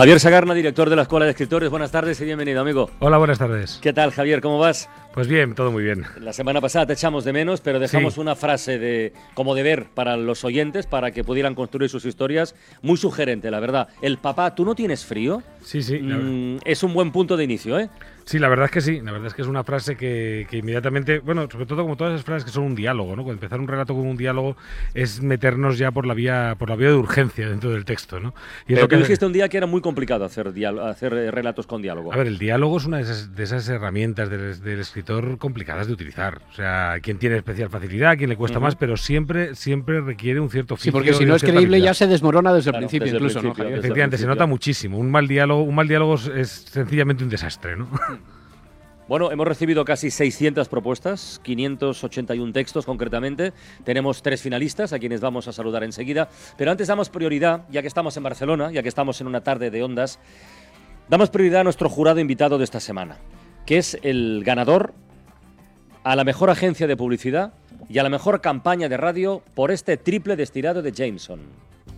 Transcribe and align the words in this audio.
Javier 0.00 0.18
Sagarna, 0.18 0.54
director 0.54 0.88
de 0.88 0.96
la 0.96 1.02
Escuela 1.02 1.26
de 1.26 1.32
Escritores. 1.32 1.68
Buenas 1.68 1.90
tardes 1.90 2.18
y 2.22 2.24
bienvenido, 2.24 2.62
amigo. 2.62 2.88
Hola, 3.00 3.18
buenas 3.18 3.38
tardes. 3.38 3.78
¿Qué 3.82 3.92
tal, 3.92 4.12
Javier? 4.12 4.40
¿Cómo 4.40 4.58
vas? 4.58 4.88
Pues 5.12 5.28
bien, 5.28 5.54
todo 5.54 5.70
muy 5.70 5.84
bien. 5.84 6.06
La 6.18 6.32
semana 6.32 6.58
pasada 6.62 6.86
te 6.86 6.94
echamos 6.94 7.22
de 7.22 7.34
menos, 7.34 7.60
pero 7.60 7.78
dejamos 7.78 8.16
una 8.16 8.34
frase 8.34 8.78
de 8.78 9.12
como 9.34 9.54
deber 9.54 9.88
para 9.92 10.16
los 10.16 10.42
oyentes 10.42 10.86
para 10.86 11.10
que 11.10 11.22
pudieran 11.22 11.54
construir 11.54 11.90
sus 11.90 12.06
historias. 12.06 12.54
Muy 12.80 12.96
sugerente, 12.96 13.50
la 13.50 13.60
verdad. 13.60 13.88
El 14.00 14.16
papá, 14.16 14.54
¿tú 14.54 14.64
no 14.64 14.74
tienes 14.74 15.04
frío? 15.04 15.42
Sí, 15.62 15.82
sí. 15.82 15.98
Mm, 15.98 16.60
es 16.64 16.82
un 16.82 16.94
buen 16.94 17.12
punto 17.12 17.36
de 17.36 17.44
inicio, 17.44 17.78
¿eh? 17.78 17.90
Sí, 18.30 18.38
la 18.38 18.48
verdad 18.48 18.66
es 18.66 18.70
que 18.70 18.80
sí. 18.80 19.00
La 19.00 19.10
verdad 19.10 19.26
es 19.26 19.34
que 19.34 19.42
es 19.42 19.48
una 19.48 19.64
frase 19.64 19.96
que, 19.96 20.46
inmediatamente, 20.52 21.18
bueno, 21.18 21.48
sobre 21.50 21.66
todo 21.66 21.82
como 21.82 21.96
todas 21.96 22.14
esas 22.14 22.24
frases 22.24 22.44
que 22.44 22.52
son 22.52 22.62
un 22.62 22.76
diálogo, 22.76 23.16
¿no? 23.16 23.28
Empezar 23.28 23.58
un 23.58 23.66
relato 23.66 23.92
con 23.92 24.06
un 24.06 24.16
diálogo 24.16 24.56
es 24.94 25.20
meternos 25.20 25.78
ya 25.78 25.90
por 25.90 26.06
la 26.06 26.14
vía, 26.14 26.54
por 26.56 26.70
la 26.70 26.76
vía 26.76 26.90
de 26.90 26.94
urgencia 26.94 27.48
dentro 27.48 27.72
del 27.72 27.84
texto, 27.84 28.20
¿no? 28.20 28.32
Y 28.68 28.74
Pero 28.74 28.86
que 28.86 28.98
dijiste 28.98 29.26
un 29.26 29.32
día 29.32 29.48
que 29.48 29.56
era 29.56 29.66
muy 29.66 29.80
complicado 29.80 30.24
hacer, 30.24 30.52
hacer 30.80 31.12
eh, 31.12 31.32
relatos 31.32 31.66
con 31.66 31.82
diálogo. 31.82 32.12
A 32.12 32.16
ver, 32.16 32.28
el 32.28 32.38
diálogo 32.38 32.76
es 32.76 32.84
una 32.84 32.98
de 32.98 33.42
esas, 33.42 33.68
herramientas 33.68 34.30
del, 34.30 34.78
escritor 34.78 35.36
complicadas 35.36 35.88
de 35.88 35.94
utilizar. 35.94 36.40
O 36.52 36.54
sea, 36.54 36.98
quien 37.02 37.18
tiene 37.18 37.36
especial 37.36 37.68
facilidad, 37.68 38.16
quien 38.16 38.30
le 38.30 38.36
cuesta 38.36 38.60
más, 38.60 38.76
pero 38.76 38.96
siempre, 38.96 39.56
siempre 39.56 40.02
requiere 40.02 40.38
un 40.38 40.50
cierto 40.50 40.76
Sí, 40.76 40.92
porque 40.92 41.14
si 41.14 41.24
no 41.24 41.34
es 41.34 41.42
creíble 41.42 41.80
ya 41.80 41.94
se 41.94 42.06
desmorona 42.06 42.52
desde 42.54 42.70
el 42.70 42.76
principio, 42.76 43.12
incluso, 43.12 43.42
¿no? 43.42 43.50
Efectivamente, 43.50 44.18
se 44.18 44.28
nota 44.28 44.46
muchísimo. 44.46 44.98
Un 44.98 45.10
mal 45.10 45.26
diálogo, 45.26 45.64
un 45.64 45.74
mal 45.74 45.88
diálogo 45.88 46.14
es 46.14 46.48
sencillamente 46.70 47.24
un 47.24 47.30
desastre, 47.30 47.76
¿no? 47.76 47.88
Bueno, 49.10 49.32
hemos 49.32 49.48
recibido 49.48 49.84
casi 49.84 50.08
600 50.08 50.68
propuestas, 50.68 51.40
581 51.42 52.52
textos 52.52 52.86
concretamente. 52.86 53.52
Tenemos 53.82 54.22
tres 54.22 54.40
finalistas 54.40 54.92
a 54.92 55.00
quienes 55.00 55.20
vamos 55.20 55.48
a 55.48 55.52
saludar 55.52 55.82
enseguida. 55.82 56.28
Pero 56.56 56.70
antes 56.70 56.86
damos 56.86 57.10
prioridad, 57.10 57.66
ya 57.70 57.82
que 57.82 57.88
estamos 57.88 58.16
en 58.16 58.22
Barcelona, 58.22 58.70
ya 58.70 58.84
que 58.84 58.88
estamos 58.88 59.20
en 59.20 59.26
una 59.26 59.40
tarde 59.40 59.72
de 59.72 59.82
ondas, 59.82 60.20
damos 61.08 61.28
prioridad 61.28 61.62
a 61.62 61.64
nuestro 61.64 61.88
jurado 61.88 62.20
invitado 62.20 62.56
de 62.56 62.62
esta 62.62 62.78
semana, 62.78 63.16
que 63.66 63.78
es 63.78 63.98
el 64.04 64.44
ganador 64.44 64.94
a 66.04 66.14
la 66.14 66.22
mejor 66.22 66.48
agencia 66.48 66.86
de 66.86 66.96
publicidad 66.96 67.52
y 67.88 67.98
a 67.98 68.04
la 68.04 68.10
mejor 68.10 68.40
campaña 68.40 68.88
de 68.88 68.96
radio 68.96 69.42
por 69.56 69.72
este 69.72 69.96
triple 69.96 70.36
destilado 70.36 70.82
de 70.82 70.92
Jameson. 70.92 71.40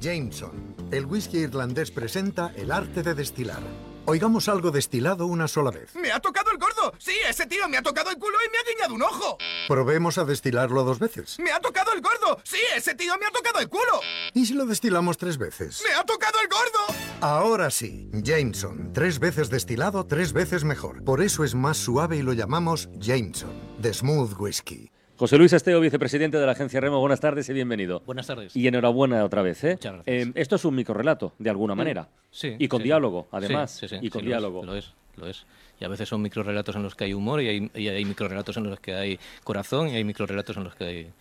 Jameson, 0.00 0.74
el 0.90 1.04
whisky 1.04 1.40
irlandés 1.40 1.90
presenta 1.90 2.52
el 2.56 2.72
arte 2.72 3.02
de 3.02 3.12
destilar 3.12 3.91
Oigamos 4.04 4.48
algo 4.48 4.72
destilado 4.72 5.26
una 5.26 5.46
sola 5.46 5.70
vez. 5.70 5.94
¡Me 5.94 6.10
ha 6.10 6.18
tocado 6.18 6.50
el 6.50 6.58
gordo! 6.58 6.92
¡Sí, 6.98 7.12
ese 7.28 7.46
tío 7.46 7.68
me 7.68 7.76
ha 7.76 7.82
tocado 7.82 8.10
el 8.10 8.18
culo 8.18 8.36
y 8.44 8.50
me 8.50 8.58
ha 8.58 8.62
guiñado 8.64 8.94
un 8.94 9.02
ojo! 9.02 9.38
Probemos 9.68 10.18
a 10.18 10.24
destilarlo 10.24 10.82
dos 10.82 10.98
veces. 10.98 11.38
¡Me 11.38 11.52
ha 11.52 11.60
tocado 11.60 11.92
el 11.92 12.00
gordo! 12.00 12.40
¡Sí, 12.42 12.58
ese 12.76 12.96
tío 12.96 13.16
me 13.18 13.26
ha 13.26 13.30
tocado 13.30 13.60
el 13.60 13.68
culo! 13.68 14.00
¿Y 14.34 14.46
si 14.46 14.54
lo 14.54 14.66
destilamos 14.66 15.18
tres 15.18 15.38
veces? 15.38 15.82
¡Me 15.86 15.94
ha 15.94 16.04
tocado 16.04 16.40
el 16.40 16.48
gordo! 16.48 16.98
Ahora 17.20 17.70
sí, 17.70 18.10
Jameson. 18.12 18.92
Tres 18.92 19.20
veces 19.20 19.50
destilado, 19.50 20.04
tres 20.04 20.32
veces 20.32 20.64
mejor. 20.64 21.04
Por 21.04 21.22
eso 21.22 21.44
es 21.44 21.54
más 21.54 21.76
suave 21.76 22.16
y 22.16 22.22
lo 22.22 22.32
llamamos 22.32 22.88
Jameson, 22.98 23.52
The 23.80 23.94
Smooth 23.94 24.34
Whiskey. 24.38 24.91
José 25.22 25.38
Luis 25.38 25.52
Esteo, 25.52 25.78
vicepresidente 25.78 26.36
de 26.36 26.44
la 26.44 26.50
agencia 26.50 26.80
Remo, 26.80 26.98
buenas 26.98 27.20
tardes 27.20 27.48
y 27.48 27.52
bienvenido. 27.52 28.02
Buenas 28.04 28.26
tardes. 28.26 28.56
Y 28.56 28.66
enhorabuena 28.66 29.24
otra 29.24 29.40
vez. 29.40 29.62
¿eh? 29.62 29.74
Muchas 29.74 29.92
gracias. 29.92 30.26
Eh, 30.26 30.32
esto 30.34 30.56
es 30.56 30.64
un 30.64 30.74
microrelato, 30.74 31.32
de 31.38 31.48
alguna 31.48 31.76
mm, 31.76 31.78
manera. 31.78 32.08
Sí. 32.32 32.56
Y 32.58 32.66
con 32.66 32.82
diálogo, 32.82 33.28
además. 33.30 33.70
Sí, 33.70 33.86
sí, 33.86 33.98
y 34.02 34.10
con 34.10 34.24
diálogo. 34.24 34.64
Lo 34.64 34.74
es, 34.74 34.92
lo 35.16 35.28
es, 35.28 35.46
Y 35.78 35.84
a 35.84 35.88
veces 35.88 36.08
son 36.08 36.22
microrelatos 36.22 36.74
en 36.74 36.82
los 36.82 36.96
que 36.96 37.04
hay 37.04 37.14
humor 37.14 37.40
y 37.40 37.46
hay, 37.46 37.70
y 37.72 37.86
hay 37.86 38.04
microrelatos 38.04 38.56
en 38.56 38.68
los 38.68 38.80
que 38.80 38.94
hay 38.94 39.20
corazón 39.44 39.90
y 39.90 39.94
hay 39.94 40.02
microrelatos 40.02 40.56
en 40.56 40.64
los 40.64 40.74
que 40.74 40.84
hay... 40.84 41.12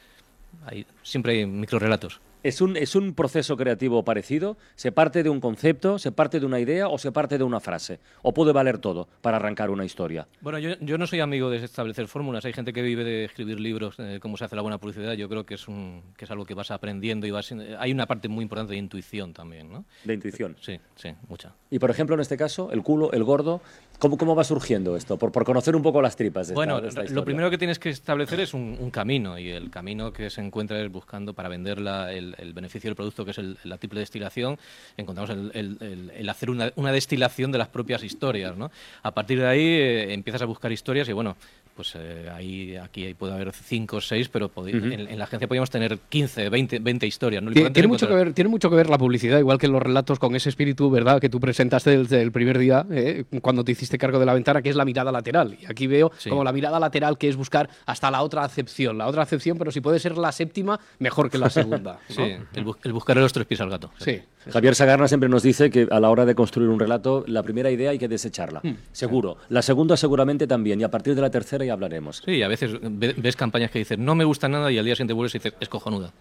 hay 0.66 0.88
siempre 1.04 1.34
hay 1.34 1.46
microrelatos. 1.46 2.22
¿Es 2.44 2.60
un, 2.60 2.76
¿Es 2.76 2.96
un 2.96 3.14
proceso 3.14 3.56
creativo 3.56 4.04
parecido? 4.04 4.58
¿Se 4.76 4.92
parte 4.92 5.22
de 5.22 5.30
un 5.30 5.40
concepto, 5.40 6.00
se 6.00 6.12
parte 6.12 6.40
de 6.40 6.46
una 6.48 6.60
idea 6.60 6.88
o 6.88 6.98
se 6.98 7.12
parte 7.12 7.38
de 7.38 7.44
una 7.44 7.60
frase? 7.60 8.00
¿O 8.24 8.34
puede 8.34 8.52
valer 8.52 8.80
todo 8.80 9.08
para 9.22 9.38
arrancar 9.38 9.70
una 9.70 9.86
historia? 9.86 10.28
Bueno, 10.42 10.58
yo, 10.58 10.72
yo 10.80 10.98
no 10.98 11.06
soy 11.06 11.20
amigo 11.20 11.52
de 11.52 11.64
establecer 11.64 12.08
fórmulas. 12.08 12.44
Hay 12.46 12.54
gente 12.54 12.74
que 12.74 12.82
vive 12.82 13.04
de 13.04 13.26
escribir 13.26 13.60
libros, 13.60 13.98
de 13.98 14.20
cómo 14.20 14.38
se 14.38 14.46
hace 14.46 14.56
la 14.56 14.64
buena 14.64 14.80
publicidad. 14.80 15.14
Yo 15.14 15.30
creo 15.30 15.46
que 15.46 15.54
es, 15.54 15.68
un, 15.68 16.02
que 16.18 16.26
es 16.26 16.32
algo 16.32 16.46
que 16.46 16.56
vas 16.56 16.72
aprendiendo 16.72 17.28
y 17.28 17.32
vas... 17.32 17.54
Hay 17.78 17.92
una 17.92 18.08
parte 18.08 18.28
muy 18.28 18.42
importante 18.42 18.74
de 18.74 18.80
intuición 18.80 19.34
también, 19.34 19.72
¿no? 19.72 19.86
De 20.04 20.16
intuición. 20.16 20.56
Sí, 20.62 20.80
sí, 20.96 21.14
mucha. 21.30 21.54
Y, 21.70 21.78
por 21.78 21.92
ejemplo, 21.92 22.16
en 22.16 22.22
este 22.22 22.38
caso, 22.38 22.72
el 22.72 22.82
culo, 22.82 23.12
el 23.12 23.24
gordo, 23.24 23.62
¿cómo, 24.00 24.18
cómo 24.18 24.36
va 24.36 24.44
surgiendo 24.44 24.98
esto? 24.98 25.18
Por, 25.18 25.32
por 25.32 25.46
conocer 25.46 25.76
un 25.76 25.84
poco 25.84 26.02
las 26.02 26.16
tripas 26.16 26.48
de 26.48 26.56
Bueno, 26.56 26.80
esta, 26.80 27.04
lo 27.04 27.24
primero 27.24 27.50
que 27.52 27.58
tienes 27.58 27.78
que 27.78 27.90
establecer 27.90 28.40
es 28.40 28.54
un, 28.54 28.90
camino 28.92 29.38
y 29.38 29.50
el 29.50 29.70
camino 29.70 30.12
que 30.12 30.30
se 30.30 30.42
encuentra 30.42 30.82
es 30.82 30.92
buscando 30.92 31.34
para 31.34 31.48
vender 31.48 31.78
el, 31.78 32.31
el 32.38 32.54
beneficio 32.54 32.90
del 32.90 32.96
producto 32.96 33.26
que 33.26 33.32
es 33.32 33.40
la 33.64 33.78
triple 33.78 34.00
destilación, 34.00 34.58
encontramos 34.98 35.30
el, 35.54 36.30
hacer 36.30 36.50
una, 36.50 36.92
destilación 36.92 37.52
de 37.52 37.58
las 37.58 37.68
propias 37.68 38.04
historias. 38.04 38.58
¿no? 38.58 38.72
A 39.04 39.12
partir 39.12 39.40
de 39.40 39.48
ahí 39.48 39.66
eh, 39.66 40.14
empiezas 40.14 40.42
a 40.42 40.46
buscar 40.46 40.72
historias 40.72 41.08
y 41.10 41.14
bueno, 41.14 41.36
pues 41.76 41.94
eh, 41.96 42.30
ahí, 42.34 42.76
aquí 42.76 43.14
puede 43.14 43.34
haber 43.34 43.54
5 43.54 43.98
o 43.98 44.02
6, 44.02 44.30
pero 44.30 44.52
en, 44.68 45.18
la 45.18 45.26
agencia 45.26 45.48
podríamos 45.48 45.70
tener 45.70 45.98
15, 45.98 46.50
20, 46.50 46.80
20 46.80 47.08
historias. 47.08 47.44
Tiene, 47.74 47.88
mucho 47.88 48.08
que 48.08 48.14
ver, 48.14 48.34
tiene 48.34 48.50
mucho 48.50 48.70
que 48.70 48.76
ver 48.76 48.90
la 48.90 48.98
publicidad, 48.98 49.40
igual 49.40 49.58
que 49.58 49.68
los 49.68 49.82
relatos 49.82 50.20
con 50.20 50.36
ese 50.36 50.50
espíritu, 50.50 50.90
¿verdad?, 50.90 51.20
que 51.20 51.30
tú 51.30 51.40
presentaste 51.40 51.98
desde 51.98 52.22
el 52.22 52.32
primer 52.32 52.58
día, 52.58 52.86
eh, 52.92 53.26
cuando 53.42 53.64
te 53.64 53.72
hiciste 53.72 53.98
cargo 53.98 54.20
de 54.20 54.26
la 54.26 54.34
ventana, 54.34 54.62
que 54.62 54.70
es 54.70 54.76
la 54.76 54.86
mirada 54.86 55.12
lateral. 55.12 55.58
Y 55.60 55.66
aquí 55.66 55.88
veo 55.88 56.12
como 56.30 56.44
la 56.44 56.52
mirada 56.52 56.80
lateral, 56.80 57.18
que 57.18 57.30
es 57.30 57.36
buscar 57.36 57.70
hasta 57.86 58.12
la 58.12 58.22
otra 58.22 58.44
acepción. 58.44 58.98
La 58.98 59.08
otra 59.08 59.24
acepción, 59.24 59.58
pero 59.58 59.72
si 59.72 59.82
puede 59.82 60.00
ser 60.00 60.18
la 60.18 60.32
séptima, 60.32 60.80
mejor 61.00 61.30
que 61.30 61.38
la 61.38 61.50
segunda. 61.50 62.00
sí, 62.08 62.36
el, 62.54 62.94
buscar 62.94 63.18
los 63.18 63.34
tres 63.34 63.46
pies 63.46 63.62
al 63.62 63.70
gato. 63.70 63.92
Sí. 63.98 64.22
Javier 64.50 64.74
Sagarna 64.74 65.08
siempre 65.08 65.30
nos 65.30 65.44
dice 65.44 65.70
que 65.70 65.88
a 65.92 66.00
la 66.00 66.10
hora 66.10 66.26
de 66.26 66.34
construir 66.34 66.70
un 66.70 66.80
relato, 66.80 67.24
la 67.28 67.44
primera 67.44 67.70
idea 67.70 67.92
hay 67.92 68.00
que 68.00 68.08
desecharla, 68.08 68.62
hmm. 68.64 68.76
seguro. 68.92 69.38
La 69.50 69.62
segunda 69.62 69.96
seguramente 69.96 70.48
también, 70.48 70.82
y 70.82 70.84
a 70.84 70.90
partir 70.90 71.14
de 71.14 71.22
la 71.22 71.30
tercera 71.30 71.61
ya 71.64 71.74
hablaremos. 71.74 72.22
Sí, 72.26 72.44
a 72.44 72.48
veces 72.48 72.72
ves 72.82 73.36
campañas 73.36 73.72
que 73.72 73.80
dicen 73.80 74.04
no 74.04 74.16
me 74.16 74.24
gusta 74.24 74.48
nada 74.48 74.72
y 74.72 74.78
al 74.78 74.86
día 74.86 74.96
siguiente 74.96 75.14
vuelves 75.14 75.36
y 75.36 75.40
dices 75.40 75.54
es 75.60 75.70
cojonuda. 75.70 76.12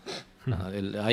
Hmm. 0.46 0.54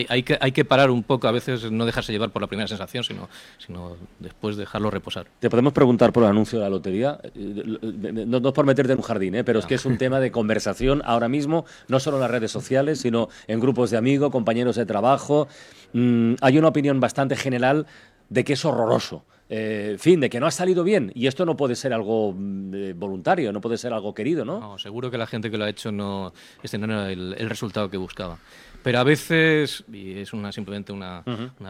hay, 0.09 0.23
que, 0.23 0.38
hay 0.39 0.51
que 0.53 0.63
parar 0.63 0.89
un 0.89 1.03
poco, 1.03 1.27
a 1.27 1.31
veces 1.31 1.69
no 1.69 1.85
dejarse 1.85 2.13
llevar 2.13 2.29
por 2.29 2.41
la 2.41 2.47
primera 2.47 2.67
sensación, 2.67 3.03
sino, 3.03 3.27
sino 3.57 3.97
después 4.19 4.55
dejarlo 4.55 4.89
reposar. 4.89 5.27
Te 5.39 5.49
podemos 5.49 5.73
preguntar 5.73 6.13
por 6.13 6.23
el 6.23 6.29
anuncio 6.29 6.59
de 6.59 6.63
la 6.63 6.69
lotería, 6.69 7.19
no, 7.35 8.39
no 8.39 8.53
por 8.53 8.66
meterte 8.66 8.93
en 8.93 8.99
un 8.99 9.03
jardín, 9.03 9.35
¿eh? 9.35 9.43
pero 9.43 9.59
es 9.59 9.66
que 9.66 9.75
es 9.75 9.85
un 9.85 9.97
tema 9.97 10.21
de 10.21 10.31
conversación 10.31 11.01
ahora 11.03 11.27
mismo, 11.27 11.66
no 11.89 11.99
solo 11.99 12.17
en 12.17 12.21
las 12.21 12.31
redes 12.31 12.51
sociales, 12.51 13.01
sino 13.01 13.27
en 13.47 13.59
grupos 13.59 13.91
de 13.91 13.97
amigos, 13.97 14.31
compañeros 14.31 14.77
de 14.77 14.85
trabajo. 14.85 15.49
Mm, 15.91 16.35
hay 16.39 16.57
una 16.57 16.69
opinión 16.69 16.99
bastante 17.01 17.35
general 17.35 17.85
de 18.29 18.43
que 18.43 18.53
es 18.53 18.63
horroroso. 18.66 19.25
Eh, 19.50 19.96
fin, 19.97 20.19
de 20.19 20.30
que 20.30 20.40
no 20.40 20.47
ha 20.47 20.52
salido 20.52 20.84
bien. 20.84 21.12
Y 21.16 21.28
esto 21.28 21.46
no 21.46 21.56
puede 21.56 21.75
ser 21.75 21.94
algo 21.94 22.34
mm, 22.34 22.74
eh, 22.74 22.94
voluntario, 22.94 23.53
no 23.53 23.62
puede 23.62 23.78
ser 23.78 23.94
algo 23.94 24.13
querido, 24.13 24.44
¿no? 24.44 24.59
No, 24.59 24.78
seguro 24.78 25.09
que 25.09 25.18
la 25.18 25.28
gente 25.28 25.50
que 25.50 25.58
lo 25.58 25.63
ha 25.63 25.69
hecho 25.69 25.91
no, 25.91 26.34
este 26.62 26.78
no 26.78 26.85
era 26.85 27.12
el, 27.12 27.50
resultado 27.50 27.90
que 27.90 27.97
buscaba. 27.97 28.38
Pero 28.84 29.00
a 29.00 29.03
veces, 29.03 29.85
y 29.91 30.19
es 30.19 30.34
una, 30.34 30.52
simplemente 30.52 30.91
una, 30.91 31.24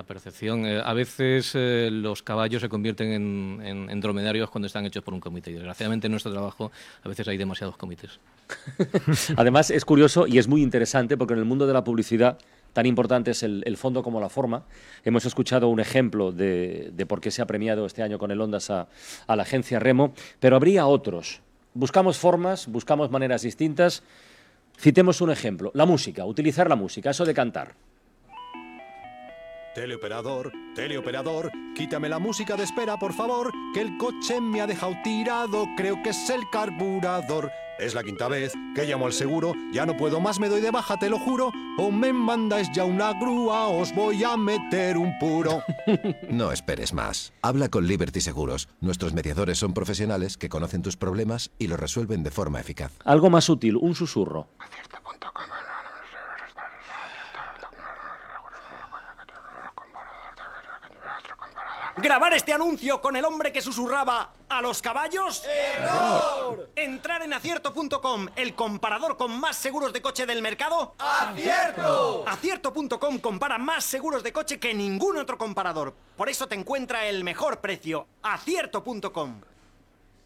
percepción, 0.07 0.65
eh, 0.65 0.81
a 0.83 0.93
veces 0.93 1.53
los 1.91 2.23
caballos 2.23 2.61
se 2.61 2.69
convierten 2.69 3.11
en, 3.11 3.89
en, 3.89 4.01
dromedarios 4.01 4.49
cuando 4.49 4.65
están 4.65 4.85
hechos 4.85 5.03
por 5.03 5.13
un 5.13 5.19
comité. 5.19 5.51
Y 5.51 5.53
desgraciadamente 5.55 6.07
en 6.07 6.11
nuestro 6.11 6.31
trabajo 6.31 6.71
a 7.03 7.09
veces 7.09 7.27
hay 7.27 7.37
demasiados 7.37 7.77
comités. 7.77 8.19
Además 9.37 9.69
es 9.69 9.85
curioso 9.85 10.25
y 10.27 10.39
es 10.39 10.47
muy 10.47 10.63
interesante 10.63 11.15
porque 11.15 11.33
en 11.33 11.39
el 11.39 11.45
mundo 11.45 11.67
de 11.67 11.73
la 11.73 11.83
publicidad 11.83 12.39
tan 12.77 12.85
importante 12.85 13.31
es 13.31 13.41
el, 13.41 13.75
fondo 13.75 14.03
como 14.03 14.21
la 14.21 14.29
forma. 14.29 14.61
Hemos 15.03 15.25
escuchado 15.25 15.67
un 15.67 15.79
ejemplo 15.79 16.31
de, 16.31 16.93
por 17.07 17.19
qué 17.19 17.31
se 17.31 17.41
ha 17.41 17.47
premiado 17.47 17.87
este 17.87 18.03
año 18.03 18.19
con 18.19 18.29
el 18.29 18.39
Ondas 18.39 18.69
a, 18.69 18.87
la 19.27 19.41
agencia 19.41 19.79
Remo, 19.79 20.13
pero 20.39 20.57
habría 20.57 20.85
otros. 20.85 21.41
Buscamos 21.73 22.19
formas, 22.19 22.67
buscamos 22.67 23.09
maneras 23.09 23.41
distintas. 23.41 24.03
Citemos 24.77 25.21
un 25.21 25.31
ejemplo, 25.31 25.71
la 25.73 25.87
música, 25.87 26.23
utilizar 26.25 26.69
la 26.69 26.75
música, 26.75 27.09
eso 27.09 27.25
de 27.25 27.33
cantar. 27.33 27.73
Teleoperador, 29.77 30.51
teleoperador, 30.73 31.51
quítame 31.75 32.09
la 32.09 32.17
música 32.17 32.55
de 32.55 32.63
espera, 32.63 32.97
por 32.97 33.13
favor, 33.13 33.51
que 33.75 33.81
el 33.81 33.95
coche 33.99 34.41
me 34.41 34.59
ha 34.59 34.65
dejado 34.65 34.95
tirado, 35.03 35.67
creo 35.77 36.01
que 36.01 36.09
es 36.09 36.29
el 36.31 36.49
carburador. 36.49 37.51
Es 37.77 37.93
la 37.93 38.01
quinta 38.01 38.27
vez 38.27 38.53
que 38.73 38.85
llamo 38.85 39.05
al 39.05 39.13
seguro, 39.13 39.53
ya 39.71 39.85
no 39.85 39.95
puedo 39.95 40.19
más, 40.19 40.39
me 40.39 40.49
doy 40.49 40.61
de 40.61 40.71
baja, 40.71 40.97
te 40.97 41.11
lo 41.11 41.19
juro. 41.19 41.51
O 41.77 41.91
me 41.91 42.11
mandáis 42.11 42.67
ya 42.73 42.85
una 42.85 43.13
grúa, 43.13 43.67
os 43.67 43.93
voy 43.93 44.23
a 44.23 44.35
meter 44.35 44.97
un 44.97 45.15
puro. 45.19 45.61
No 46.31 46.51
esperes 46.51 46.91
más. 46.91 47.31
Habla 47.43 47.69
con 47.69 47.85
Liberty 47.85 48.19
Seguros. 48.19 48.69
Nuestros 48.81 49.13
mediadores 49.13 49.59
son 49.59 49.75
profesionales 49.75 50.37
que 50.37 50.49
conocen 50.49 50.81
tus 50.81 50.97
problemas 50.97 51.51
y 51.59 51.67
los 51.67 51.79
resuelven 51.79 52.23
de 52.23 52.31
forma 52.31 52.59
eficaz. 52.59 52.93
Algo 53.05 53.29
más 53.29 53.47
útil, 53.47 53.75
un 53.75 53.93
susurro. 53.93 54.47
¿Grabar 61.99 62.31
este 62.33 62.53
anuncio 62.53 63.01
con 63.01 63.15
el 63.15 63.25
hombre 63.25 63.51
que 63.51 63.59
susurraba 63.59 64.31
a 64.47 64.61
los 64.61 64.83
caballos? 64.83 65.43
¡Error! 65.79 66.69
¿Entrar 66.75 67.23
en 67.23 67.33
acierto.com, 67.33 68.27
el 68.35 68.53
comparador 68.53 69.17
con 69.17 69.39
más 69.39 69.57
seguros 69.57 69.91
de 69.93 70.01
coche 70.01 70.27
del 70.27 70.43
mercado? 70.43 70.93
¡Acierto! 70.99 72.23
Acierto.com 72.27 73.17
compara 73.17 73.57
más 73.57 73.83
seguros 73.83 74.21
de 74.21 74.31
coche 74.31 74.59
que 74.59 74.75
ningún 74.75 75.17
otro 75.17 75.39
comparador. 75.39 75.95
Por 76.15 76.29
eso 76.29 76.47
te 76.47 76.53
encuentra 76.53 77.07
el 77.07 77.23
mejor 77.23 77.61
precio. 77.61 78.05
Acierto.com. 78.21 79.41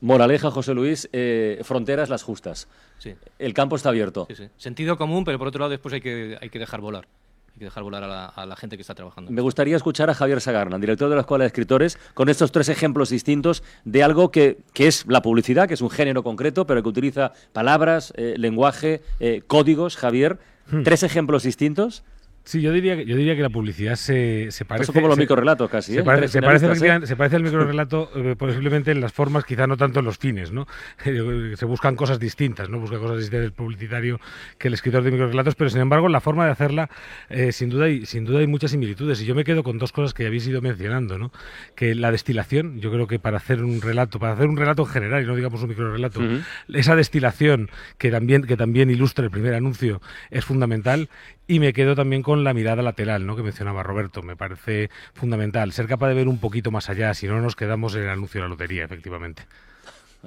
Moraleja, 0.02 0.52
José 0.52 0.74
Luis, 0.74 1.08
eh, 1.14 1.62
fronteras 1.64 2.10
las 2.10 2.24
justas. 2.24 2.68
Sí. 2.98 3.16
El 3.40 3.54
campo 3.54 3.78
está 3.78 3.90
abierto. 3.90 4.26
Sí, 4.28 4.36
sí. 4.36 4.50
Sentido 4.58 4.98
común, 4.98 5.24
pero 5.24 5.38
por 5.38 5.48
otro 5.48 5.60
lado 5.60 5.70
después 5.70 5.94
hay 5.94 6.02
que, 6.02 6.38
hay 6.42 6.50
que 6.50 6.60
dejar 6.60 6.82
volar. 6.82 7.08
Hay 7.54 7.60
que 7.60 7.66
dejar 7.66 7.84
volar 7.84 8.04
a 8.04 8.08
la, 8.08 8.26
a 8.26 8.46
la 8.46 8.56
gente 8.56 8.78
que 8.78 8.82
está 8.82 8.96
trabajando. 8.96 9.32
Me 9.32 9.42
gustaría 9.42 9.76
escuchar 9.76 10.10
a 10.10 10.14
Javier 10.14 10.40
Sagarna, 10.42 10.80
director 10.80 11.10
de 11.10 11.16
la 11.16 11.22
Escuela 11.22 11.44
de 11.44 11.48
Escritores, 11.48 11.98
con 12.14 12.30
estos 12.30 12.52
tres 12.52 12.70
ejemplos 12.70 13.10
distintos 13.10 13.62
de 13.84 14.04
algo 14.04 14.32
que, 14.32 14.60
que 14.74 14.88
es 14.88 15.06
la 15.08 15.22
publicidad, 15.22 15.68
que 15.68 15.74
es 15.74 15.82
un 15.82 15.90
género 15.90 16.24
concreto, 16.24 16.66
pero 16.66 16.82
que 16.82 16.90
utiliza 16.90 17.34
palabras, 17.54 18.14
eh, 18.16 18.36
lenguaje, 18.38 19.02
eh, 19.20 19.42
códigos. 19.46 19.98
Javier, 19.98 20.40
tres 20.84 21.04
ejemplos 21.04 21.44
distintos. 21.44 22.04
Sí, 22.44 22.60
yo 22.62 22.72
diría, 22.74 22.96
que- 22.98 23.06
yo 23.06 23.16
diría 23.16 23.36
que 23.36 23.42
la 23.44 23.50
publicidad 23.50 23.96
se, 23.96 24.48
se 24.50 24.66
parece... 24.66 24.88
Son 24.88 24.96
como 24.96 25.08
los 25.08 25.16
se- 25.16 25.22
microrelatos 25.22 25.70
casi, 25.70 25.94
Se, 25.94 26.00
¿eh? 26.00 26.02
se, 26.02 26.04
parece, 26.42 26.68
¿eh? 26.70 27.06
se 27.06 27.16
parece 27.16 27.36
al 27.36 27.44
microrelato 27.44 28.10
eh, 28.16 28.36
posiblemente 28.38 28.92
en 28.92 29.00
las 29.00 29.14
formas, 29.14 29.46
quizá 29.46 29.68
no 29.68 29.78
tanto 29.78 30.00
en 30.00 30.06
los 30.06 30.18
fines, 30.18 30.52
¿no? 30.52 30.68
se 31.04 31.66
buscan 31.66 31.96
cosas 31.96 32.20
distintas, 32.20 32.70
¿no? 32.70 32.80
Busca 32.80 32.98
cosas 32.98 33.18
distintas 33.20 33.46
el 33.46 33.52
publicitario 33.54 34.20
que 34.58 34.68
el 34.70 34.74
escritor 34.74 35.04
de 35.04 35.12
microrelatos, 35.12 35.56
pero 35.56 35.70
sin 35.70 35.82
embargo 35.82 36.10
la 36.10 36.20
forma 36.22 36.46
de 36.46 36.52
hacerla, 36.52 36.90
eh, 37.30 37.52
sin 37.52 37.70
duda 37.70 37.86
hay, 37.86 38.06
sin 38.06 38.26
duda 38.26 38.40
hay 38.40 38.48
muchas 38.48 38.72
similitudes. 38.72 39.22
Y 39.22 39.26
yo 39.26 39.36
me 39.36 39.44
quedo 39.44 39.64
con 39.64 39.78
dos 39.78 39.92
cosas 39.92 40.14
que 40.14 40.26
habéis 40.26 40.48
ido 40.48 40.62
mencionando, 40.62 41.18
¿no? 41.18 41.32
Que 41.76 41.94
la 41.96 42.12
destilación, 42.12 42.80
yo 42.80 42.92
creo 42.92 43.08
que 43.08 43.20
para 43.20 43.38
hacer 43.38 43.64
un 43.64 43.82
relato, 43.82 44.20
para 44.20 44.34
hacer 44.34 44.48
un 44.48 44.58
relato 44.58 44.82
en 44.84 44.88
general 44.90 45.24
y 45.24 45.28
no 45.28 45.36
digamos 45.36 45.62
un 45.62 45.70
microrelato, 45.70 46.20
Ujú. 46.20 46.40
esa 46.74 46.96
destilación 46.96 47.70
que 47.98 48.10
también, 48.12 48.44
que 48.44 48.58
también 48.58 48.90
ilustra 48.90 49.24
el 49.26 49.32
primer 49.32 49.54
anuncio 49.54 50.02
es 50.32 50.44
fundamental. 50.44 51.10
Y 51.48 51.60
me 51.60 51.74
quedo 51.74 51.96
también 51.96 52.22
la 52.44 52.54
mirada 52.54 52.82
lateral, 52.82 53.26
¿no? 53.26 53.36
que 53.36 53.44
mencionaba 53.44 53.84
Roberto. 53.84 54.22
Me 54.22 54.36
parece 54.36 54.90
fundamental. 55.14 55.72
Ser 55.72 55.88
capaz 55.88 56.10
de 56.10 56.16
ver 56.16 56.28
un 56.28 56.40
poquito 56.40 56.72
más 56.72 56.90
allá, 56.90 57.14
si 57.14 57.28
no 57.28 57.42
nos 57.42 57.56
quedamos 57.56 57.96
en 57.96 58.04
el 58.04 58.10
anuncio 58.10 58.40
de 58.40 58.44
la 58.44 58.50
lotería, 58.50 58.86
efectivamente. 58.86 59.44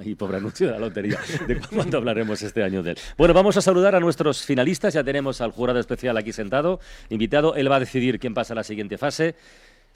Y 0.03 0.15
pobre 0.15 0.37
anuncio 0.37 0.67
de 0.67 0.73
la 0.73 0.79
lotería. 0.79 1.19
¿De 1.47 1.59
cuándo 1.59 1.97
hablaremos 1.97 2.41
este 2.41 2.63
año 2.63 2.83
de 2.83 2.91
él? 2.91 2.97
Bueno, 3.17 3.33
vamos 3.33 3.55
a 3.57 3.61
saludar 3.61 3.95
a 3.95 3.99
nuestros 3.99 4.45
finalistas. 4.45 4.93
Ya 4.93 5.03
tenemos 5.03 5.39
al 5.39 5.51
jurado 5.51 5.79
especial 5.79 6.17
aquí 6.17 6.33
sentado, 6.33 6.79
invitado. 7.09 7.55
Él 7.55 7.71
va 7.71 7.77
a 7.77 7.79
decidir 7.79 8.19
quién 8.19 8.33
pasa 8.33 8.53
a 8.53 8.55
la 8.55 8.63
siguiente 8.63 8.97
fase. 8.97 9.35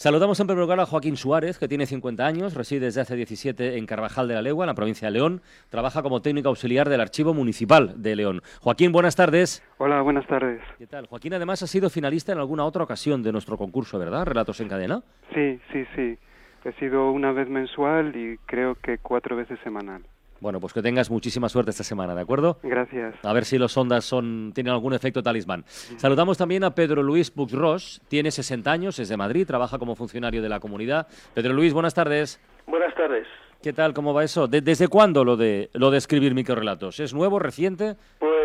Saludamos 0.02 0.40
en 0.40 0.48
primer 0.48 0.62
lugar 0.62 0.80
a 0.80 0.86
Joaquín 0.86 1.18
Suárez, 1.18 1.60
que 1.60 1.68
tiene 1.68 1.86
50 1.86 2.26
años, 2.26 2.54
reside 2.54 2.86
desde 2.86 3.02
hace 3.02 3.18
17 3.18 3.78
en 3.78 3.86
Carvajal 3.86 4.30
de 4.30 4.34
la 4.34 4.42
Legua, 4.42 4.64
en 4.64 4.68
la 4.68 4.74
provincia 4.74 5.10
de 5.10 5.12
León. 5.12 5.42
Trabaja 5.70 6.02
como 6.02 6.22
técnico 6.22 6.48
auxiliar 6.48 6.88
del 6.88 7.02
Archivo 7.02 7.34
Municipal 7.34 8.02
de 8.02 8.16
León. 8.16 8.40
Joaquín, 8.62 8.94
buenas 8.94 9.18
tardes. 9.18 9.62
Hola, 9.78 10.02
buenas 10.02 10.26
tardes. 10.26 10.62
¿Qué 10.78 10.88
tal? 10.88 11.08
Joaquín 11.08 11.34
además 11.34 11.64
ha 11.64 11.68
sido 11.68 11.90
finalista 11.90 12.32
en 12.32 12.38
alguna 12.38 12.64
otra 12.64 12.82
ocasión 12.82 13.22
de 13.24 13.34
nuestro 13.34 13.58
concurso, 13.58 14.00
¿verdad? 14.00 14.24
Relatos 14.26 14.62
en 14.62 14.70
cadena. 14.70 15.04
Sí, 15.34 15.60
sí, 15.74 15.84
sí. 15.98 16.18
He 16.64 16.72
sido 16.80 17.12
una 17.12 17.34
vez 17.34 17.50
mensual 17.50 18.16
y 18.16 18.38
creo 18.46 18.76
que 18.76 19.00
cuatro 19.00 19.36
veces 19.36 19.60
semanal. 19.66 20.04
Bueno, 20.42 20.60
pues 20.60 20.74
que 20.74 20.82
tengas 20.82 21.10
muchísima 21.12 21.50
suerte 21.50 21.72
esta 21.72 21.84
semana, 21.84 22.16
¿de 22.16 22.22
acuerdo? 22.22 22.60
Gracias. 22.64 23.16
A 23.24 23.34
ver 23.34 23.46
si 23.46 23.58
los 23.58 23.76
ondas 23.78 24.06
son, 24.06 24.52
tienen 24.56 24.72
algún 24.74 24.94
efecto 24.94 25.22
talismán. 25.22 25.66
Saludamos 25.98 26.38
también 26.38 26.64
a 26.64 26.74
Pedro 26.74 27.04
Luis 27.04 27.30
Puigros, 27.32 28.02
tiene 28.08 28.32
60 28.32 28.72
años, 28.72 29.00
es 29.00 29.10
de 29.10 29.18
Madrid, 29.18 29.46
trabaja 29.46 29.78
como 29.78 29.96
funcionario 29.96 30.42
de 30.42 30.50
la 30.50 30.60
comunidad. 30.60 31.08
Pedro 31.34 31.54
Luis, 31.54 31.74
buenas 31.74 31.94
tardes. 31.94 32.40
Buenas 32.68 32.94
tardes. 32.96 33.28
¿Qué 33.62 33.74
tal? 33.74 33.94
¿Cómo 33.94 34.14
va 34.14 34.24
eso? 34.24 34.48
¿De- 34.48 34.62
¿Desde 34.62 34.88
cuándo 34.88 35.26
lo 35.26 35.36
de, 35.36 35.70
lo 35.74 35.92
de 35.92 35.98
escribir 35.98 36.34
microrelatos? 36.34 37.02
¿Es 37.02 37.14
nuevo, 37.14 37.40
reciente? 37.40 37.96
Pues. 38.20 38.39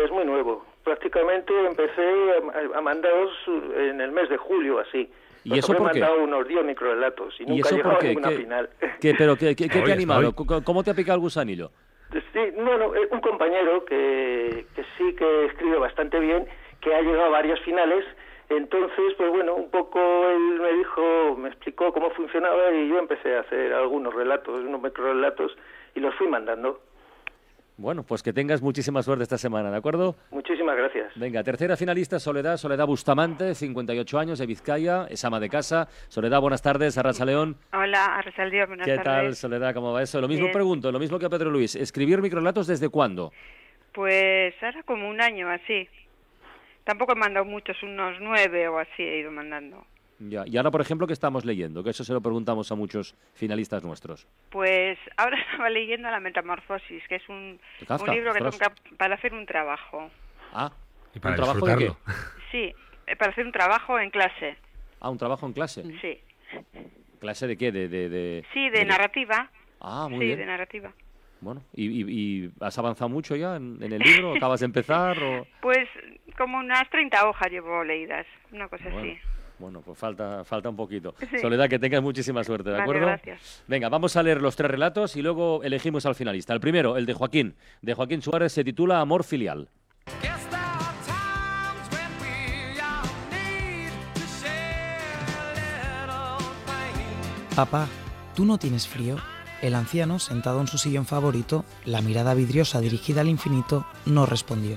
Prácticamente 0.99 1.53
empecé 1.65 2.07
a, 2.73 2.77
a 2.77 2.81
mandaros 2.81 3.29
en 3.75 3.99
el 3.99 4.11
mes 4.13 4.29
de 4.29 4.37
julio, 4.37 4.79
así. 4.79 5.09
¿Y 5.43 5.59
eso 5.59 5.73
por 5.73 5.91
qué? 5.91 5.99
mandado 5.99 6.23
unos 6.23 6.47
10 6.47 6.63
microrelatos 6.63 7.35
y 7.39 7.43
¿Y 7.43 7.45
nunca 7.47 7.67
eso 7.69 7.75
he 7.75 7.83
por 7.83 7.91
llegado 7.91 7.99
qué? 7.99 8.05
a 8.05 8.09
ninguna 8.09 8.29
¿Qué- 8.29 8.37
final. 8.37 8.69
¿Qué, 9.01 9.13
pero 9.17 9.35
qué, 9.35 9.55
qué- 9.57 9.67
qué 9.69 9.81
te 9.81 9.91
ha 9.91 9.93
animado? 9.93 10.33
¿Cómo 10.63 10.83
te 10.83 10.91
ha 10.91 10.93
picado 10.93 11.17
el 11.17 11.21
gusanillo? 11.21 11.69
Sí, 12.11 12.39
bueno, 12.55 12.95
eh, 12.95 13.07
un 13.11 13.19
compañero 13.19 13.83
que, 13.83 14.65
que 14.73 14.83
sí 14.97 15.13
que 15.17 15.45
escribe 15.47 15.77
bastante 15.77 16.17
bien, 16.19 16.47
que 16.79 16.95
ha 16.95 17.01
llegado 17.01 17.25
a 17.25 17.29
varias 17.29 17.59
finales. 17.61 18.05
Entonces, 18.49 19.13
pues 19.17 19.29
bueno, 19.31 19.53
un 19.55 19.69
poco 19.69 19.99
él 20.29 20.59
me 20.61 20.71
dijo, 20.77 21.35
me 21.37 21.49
explicó 21.49 21.91
cómo 21.91 22.09
funcionaba 22.11 22.71
y 22.71 22.87
yo 22.87 22.99
empecé 22.99 23.35
a 23.35 23.41
hacer 23.41 23.73
algunos 23.73 24.13
relatos, 24.13 24.61
unos 24.63 24.81
microrelatos 24.81 25.57
y 25.93 25.99
los 25.99 26.15
fui 26.15 26.27
mandando. 26.29 26.79
Bueno, 27.77 28.03
pues 28.03 28.23
que 28.23 28.31
tengas 28.31 28.61
muchísima 28.61 29.03
suerte 29.03 29.23
esta 29.23 29.37
semana, 29.37 29.69
¿de 29.69 29.75
acuerdo? 29.77 30.15
Muchísimas 30.31 30.77
gracias. 30.77 31.11
Venga, 31.15 31.43
tercera 31.43 31.75
finalista, 31.75 32.19
Soledad, 32.19 32.55
Soledad 32.55 32.87
Bustamante, 32.87 33.53
58 33.53 34.17
años, 34.17 34.39
de 34.39 34.45
Vizcaya, 34.45 35.07
es 35.09 35.25
ama 35.25 35.41
de 35.41 35.49
casa. 35.49 35.89
Soledad, 36.07 36.39
buenas 36.39 36.61
tardes, 36.61 36.97
Arracha 36.97 37.25
León. 37.25 37.57
Hola, 37.73 38.15
Arrasaldío, 38.15 38.65
buenas 38.67 38.85
¿Qué 38.85 38.95
tal, 38.95 39.03
tardes. 39.03 39.37
Soledad? 39.39 39.73
¿Cómo 39.73 39.91
va 39.91 40.01
eso? 40.03 40.21
Lo 40.21 40.29
mismo 40.29 40.45
Bien. 40.45 40.53
pregunto, 40.53 40.89
lo 40.89 40.99
mismo 40.99 41.19
que 41.19 41.25
a 41.25 41.29
Pedro 41.29 41.51
Luis. 41.51 41.75
¿Escribir 41.75 42.21
microrelatos 42.21 42.65
desde 42.67 42.87
cuándo? 42.87 43.33
Pues 43.93 44.53
ahora 44.61 44.81
como 44.83 45.09
un 45.09 45.19
año 45.21 45.49
así. 45.49 45.89
Tampoco 46.85 47.11
he 47.11 47.15
mandado 47.15 47.45
muchos, 47.45 47.81
unos 47.83 48.15
nueve 48.21 48.69
o 48.69 48.77
así 48.79 49.03
he 49.03 49.19
ido 49.19 49.31
mandando. 49.31 49.85
Ya. 50.19 50.43
Y 50.47 50.55
ahora, 50.57 50.71
por 50.71 50.79
ejemplo, 50.81 51.07
¿qué 51.07 51.13
estamos 51.13 51.43
leyendo? 51.43 51.83
Que 51.83 51.89
eso 51.89 52.03
se 52.03 52.13
lo 52.13 52.21
preguntamos 52.21 52.71
a 52.71 52.75
muchos 52.75 53.15
finalistas 53.33 53.83
nuestros. 53.83 54.27
Pues 54.49 54.97
ahora 55.17 55.37
estaba 55.39 55.69
leyendo 55.69 56.09
La 56.09 56.19
Metamorfosis, 56.19 57.03
que 57.09 57.15
es 57.15 57.29
un, 57.29 57.59
¿De 57.79 57.93
un 58.03 58.09
libro 58.15 58.33
que 58.33 58.43
Ostras. 58.43 58.71
que- 58.81 58.95
para 58.95 59.15
hacer 59.15 59.33
un 59.33 59.45
trabajo. 59.45 60.09
Ah, 60.53 60.71
Y 61.13 61.19
para 61.19 61.35
¿un 61.35 61.41
trabajo 61.41 61.65
de 61.65 61.75
qué? 61.77 61.91
Sí, 62.51 62.73
eh, 63.07 63.15
para 63.17 63.31
hacer 63.31 63.45
un 63.45 63.51
trabajo 63.51 63.99
en 63.99 64.09
clase. 64.09 64.55
Ah, 65.01 65.09
un 65.09 65.17
trabajo 65.17 65.45
en 65.45 65.53
clase. 65.53 65.83
Sí, 66.01 66.19
¿Clase 67.19 67.47
de 67.47 67.57
qué? 67.57 67.71
De, 67.71 67.89
de, 67.89 68.07
de- 68.09 68.45
sí, 68.53 68.69
de 68.69 68.85
narrativa. 68.85 69.49
Ah, 69.81 70.07
muy 70.09 70.19
sí, 70.19 70.25
bien. 70.27 70.39
de 70.39 70.45
narrativa. 70.45 70.93
Bueno, 71.41 71.61
¿y, 71.73 71.87
y- 71.87 72.05
y 72.45 72.51
has 72.61 72.77
avanzado 72.79 73.09
mucho 73.09 73.35
ya 73.35 73.57
en, 73.57 73.77
en 73.83 73.91
el 73.91 73.99
libro? 73.99 74.33
¿Acabas 74.37 74.61
de 74.61 74.67
empezar? 74.67 75.17
O... 75.21 75.45
Pues 75.61 75.89
como 76.37 76.57
unas 76.59 76.89
30 76.89 77.27
hojas 77.27 77.51
llevo 77.51 77.83
leídas, 77.83 78.25
una 78.51 78.67
cosa 78.69 78.85
Bueno, 78.85 78.99
así. 78.99 79.19
Bueno, 79.59 79.81
pues 79.81 79.97
falta, 79.97 80.43
falta 80.43 80.69
un 80.69 80.75
poquito. 80.75 81.15
Sí. 81.29 81.39
Soledad, 81.39 81.67
que 81.69 81.79
tengas 81.79 82.01
muchísima 82.01 82.43
suerte, 82.43 82.69
¿de 82.69 82.73
Vale, 82.73 82.83
acuerdo? 82.83 83.05
gracias. 83.07 83.63
Venga, 83.67 83.89
vamos 83.89 84.15
a 84.15 84.23
leer 84.23 84.41
los 84.41 84.55
tres 84.55 84.69
relatos 84.69 85.15
y 85.15 85.21
luego 85.21 85.63
elegimos 85.63 86.05
al 86.05 86.15
finalista. 86.15 86.53
El 86.53 86.59
primero, 86.59 86.97
el 86.97 87.05
de 87.05 87.13
Joaquín. 87.13 87.55
De 87.81 87.93
Joaquín 87.93 88.21
Suárez 88.21 88.53
se 88.53 88.63
titula 88.63 88.99
Amor 89.01 89.23
Filial. 89.23 89.69
Papá, 97.55 97.87
¿tú 98.35 98.45
no 98.45 98.57
tienes 98.57 98.87
frío? 98.87 99.17
El 99.61 99.75
anciano, 99.75 100.19
sentado 100.19 100.59
en 100.61 100.67
su 100.67 100.77
sillón 100.77 101.05
favorito, 101.05 101.63
la 101.85 102.01
mirada 102.01 102.33
vidriosa 102.33 102.81
dirigida 102.81 103.21
al 103.21 103.29
infinito, 103.29 103.85
no 104.05 104.25
respondió. 104.25 104.75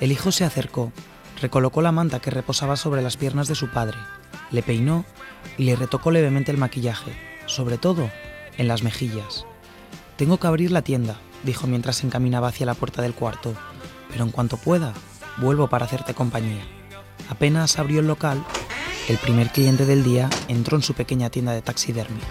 El 0.00 0.12
hijo 0.12 0.30
se 0.30 0.44
acercó, 0.44 0.92
recolocó 1.40 1.82
la 1.82 1.92
manta 1.92 2.20
que 2.20 2.30
reposaba 2.30 2.76
sobre 2.76 3.02
las 3.02 3.16
piernas 3.16 3.48
de 3.48 3.54
su 3.54 3.68
padre, 3.68 3.98
le 4.50 4.62
peinó 4.62 5.04
y 5.58 5.64
le 5.64 5.76
retocó 5.76 6.10
levemente 6.10 6.50
el 6.50 6.58
maquillaje, 6.58 7.12
sobre 7.46 7.78
todo 7.78 8.10
en 8.56 8.68
las 8.68 8.82
mejillas. 8.82 9.44
Tengo 10.16 10.38
que 10.38 10.46
abrir 10.46 10.70
la 10.70 10.82
tienda, 10.82 11.16
dijo 11.42 11.66
mientras 11.66 11.96
se 11.96 12.06
encaminaba 12.06 12.48
hacia 12.48 12.66
la 12.66 12.74
puerta 12.74 13.02
del 13.02 13.14
cuarto, 13.14 13.54
pero 14.10 14.24
en 14.24 14.30
cuanto 14.30 14.56
pueda, 14.56 14.94
vuelvo 15.38 15.68
para 15.68 15.84
hacerte 15.84 16.14
compañía. 16.14 16.64
Apenas 17.28 17.78
abrió 17.78 18.00
el 18.00 18.06
local, 18.06 18.42
el 19.08 19.18
primer 19.18 19.50
cliente 19.50 19.84
del 19.84 20.02
día 20.02 20.30
entró 20.48 20.76
en 20.76 20.82
su 20.82 20.94
pequeña 20.94 21.30
tienda 21.30 21.52
de 21.52 21.62
taxidermia. 21.62 22.24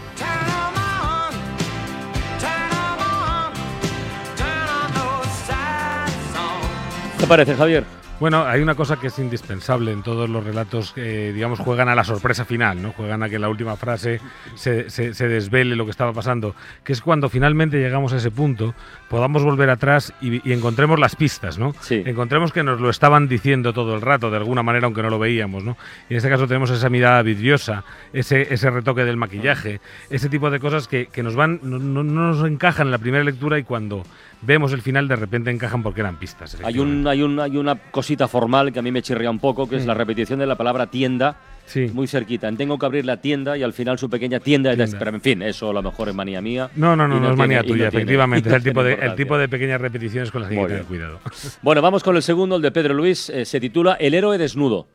¿Qué 7.20 7.28
parece, 7.28 7.56
Javier? 7.56 8.05
Bueno, 8.18 8.46
hay 8.46 8.62
una 8.62 8.76
cosa 8.76 8.96
que 8.98 9.08
es 9.08 9.20
indispensable 9.20 9.92
en 9.92 10.02
todos 10.02 10.30
los 10.30 10.42
relatos 10.44 10.94
que, 10.94 11.34
digamos, 11.34 11.60
juegan 11.60 11.90
a 11.90 11.96
la 11.96 12.06
sorpresa 12.06 12.46
final, 12.46 12.82
¿no? 12.82 12.94
Juegan 12.94 13.22
a 13.24 13.30
que 13.30 13.38
la 13.38 13.50
última 13.50 13.76
frase 13.76 14.22
se, 14.56 14.90
se- 14.90 15.14
se 15.14 15.28
desvele 15.28 15.76
lo 15.76 15.84
que 15.84 15.92
estaba 15.92 16.14
pasando, 16.14 16.56
que 16.86 16.94
es 16.94 17.02
cuando 17.02 17.28
finalmente 17.28 17.78
llegamos 17.78 18.14
a 18.14 18.18
ese 18.18 18.32
punto, 18.32 18.74
podamos 19.10 19.44
volver 19.44 19.70
atrás 19.70 20.14
y, 20.22 20.48
y 20.50 20.54
encontremos 20.54 20.98
las 20.98 21.18
pistas, 21.18 21.58
¿no? 21.58 21.76
Encontremos 22.06 22.54
que 22.54 22.64
nos 22.64 22.80
lo 22.80 22.90
estaban 22.90 23.28
diciendo 23.28 23.74
todo 23.74 23.96
el 23.96 24.02
rato, 24.02 24.32
de 24.32 24.38
alguna 24.38 24.64
manera, 24.64 24.86
aunque 24.86 25.02
no 25.04 25.10
lo 25.10 25.20
veíamos, 25.20 25.66
¿no? 25.66 25.76
Y 26.10 26.14
en 26.14 26.18
este 26.18 26.30
caso 26.30 26.48
tenemos 26.48 26.70
esa 26.70 26.90
mirada 26.90 27.22
vidriosa, 27.22 27.84
ese, 28.14 28.54
ese 28.54 28.70
retoque 28.70 29.04
del 29.04 29.18
maquillaje, 29.18 29.82
ese 30.10 30.30
tipo 30.30 30.50
de 30.50 30.62
cosas 30.62 30.88
que, 30.88 31.08
que 31.08 31.22
nos 31.22 31.36
van, 31.36 31.60
no, 31.64 31.80
no- 31.80 32.04
no 32.04 32.32
nos 32.34 32.48
encajan 32.48 32.88
en 32.88 32.92
la 32.92 32.98
primera 32.98 33.26
lectura 33.26 33.60
y 33.60 33.64
cuando 33.64 34.04
vemos 34.42 34.74
el 34.74 34.82
final 34.82 35.08
de 35.08 35.16
repente 35.16 35.50
encajan 35.50 35.82
porque 35.82 36.02
eran 36.02 36.18
pistas. 36.18 36.56
Hay, 36.64 36.78
un, 36.80 37.08
hay, 37.08 37.24
un, 37.24 37.40
hay 37.40 37.58
una 37.58 37.76
cosita 38.06 38.28
formal 38.28 38.72
que 38.72 38.78
a 38.78 38.82
mí 38.84 38.92
me 38.92 39.02
chirría 39.02 39.32
un 39.32 39.40
poco, 39.40 39.68
que 39.68 39.78
es 39.78 39.86
la 39.88 39.96
repetición 39.96 40.38
de 40.38 40.46
la 40.46 40.56
palabra 40.56 40.86
tienda 40.86 41.38
Sí. 41.66 41.90
muy 41.92 42.06
cerquita. 42.08 42.48
En 42.48 42.56
Tengo 42.56 42.78
que 42.78 42.86
abrir 42.86 43.04
la 43.04 43.18
tienda 43.18 43.58
y 43.58 43.64
al 43.64 43.74
final 43.74 43.98
su 43.98 44.08
pequeña 44.12 44.40
tienda, 44.40 44.76
Tienda. 44.76 45.00
Pero 45.00 45.10
en 45.10 45.22
fin, 45.22 45.42
eso 45.42 45.72
a 45.72 45.74
lo 45.74 45.82
mejor 45.82 46.10
es 46.10 46.14
manía 46.14 46.40
mía. 46.40 46.70
No, 46.76 46.96
no, 46.96 47.08
no, 47.08 47.20
no, 47.20 47.32
es 47.32 47.36
manía 47.36 47.62
tiene- 47.62 47.68
y 47.70 47.78
tuya, 47.80 47.88
efectivamente. 47.88 48.50
es 48.50 48.56
el 48.56 48.62
tipo, 48.64 48.84
de, 48.84 48.94
el 48.94 49.16
tipo 49.16 49.36
de 49.40 49.50
pequeñas 49.50 49.82
repeticiones 49.82 50.30
con 50.30 50.42
las 50.44 50.52
que 50.52 50.58
hay 50.60 50.62
que 50.66 50.70
tener 50.70 50.84
cuidado. 50.86 51.20
Bueno, 51.64 51.82
vamos 51.82 52.04
con 52.04 52.16
el 52.16 52.22
segundo, 52.22 52.58
el 52.58 52.62
de 52.62 52.72
Pedro 52.72 52.94
Luis. 52.94 53.32
eh, 53.32 53.44
se 53.46 53.60
titula 53.60 53.94
El 54.00 54.14
héroe 54.14 54.38
desnudo. 54.38 54.86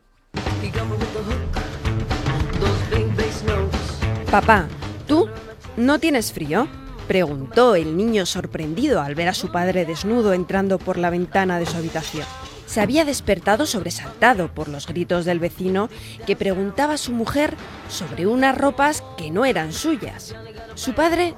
Papá, 4.31 4.69
¿tú 5.09 5.29
no 5.77 5.99
tienes 5.99 6.33
frío? 6.33 6.69
Preguntó 7.09 7.75
el 7.75 7.97
niño 7.97 8.25
sorprendido 8.27 9.01
al 9.03 9.17
ver 9.17 9.27
a 9.27 9.35
su 9.35 9.51
padre 9.51 9.85
desnudo 9.85 10.33
entrando 10.35 10.79
por 10.79 10.97
la 10.99 11.11
ventana 11.11 11.59
de 11.59 11.67
su 11.67 11.77
habitación. 11.77 12.25
Se 12.71 12.81
había 12.81 13.05
despertado 13.05 13.67
sobresaltado 13.67 14.55
por 14.55 14.69
los 14.69 14.87
gritos 14.87 15.25
del 15.25 15.41
vecino 15.41 15.89
que 16.25 16.37
preguntaba 16.37 16.95
a 16.95 16.99
su 16.99 17.11
mujer 17.11 17.57
sobre 17.89 18.29
unas 18.29 18.57
ropas 18.57 19.03
que 19.17 19.33
no 19.33 19.45
eran 19.45 19.73
suyas. 19.73 20.37
Su 20.77 20.95
padre 20.95 21.35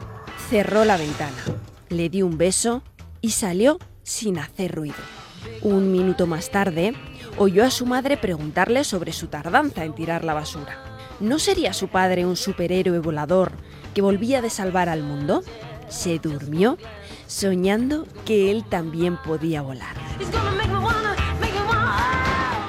cerró 0.51 0.85
la 0.85 0.99
ventana, 0.99 1.43
le 1.89 2.11
dio 2.11 2.27
un 2.27 2.37
beso 2.37 2.83
y 3.23 3.31
salió 3.31 3.79
sin 4.03 4.39
hacer 4.39 4.75
ruido. 4.75 4.99
Un 5.63 5.91
minuto 5.91 6.27
más 6.27 6.51
tarde, 6.51 6.93
oyó 7.39 7.65
a 7.65 7.71
su 7.71 7.87
madre 7.87 8.19
preguntarle 8.19 8.85
sobre 8.85 9.15
su 9.15 9.29
tardanza 9.29 9.87
en 9.87 9.95
tirar 9.95 10.25
la 10.25 10.35
basura. 10.35 10.85
¿No 11.19 11.39
sería 11.39 11.73
su 11.73 11.89
padre 11.89 12.27
un 12.27 12.37
superhéroe 12.37 12.99
volador 12.99 13.53
que 13.95 14.03
volvía 14.03 14.43
de 14.43 14.51
salvar 14.51 14.91
al 14.91 15.03
mundo? 15.03 15.43
Se 15.89 16.19
durmió 16.19 16.77
soñando 17.27 18.07
que 18.27 18.51
él 18.51 18.65
también 18.69 19.17
podía 19.17 19.63
volar. 19.63 19.97